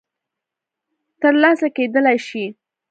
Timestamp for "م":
0.03-0.03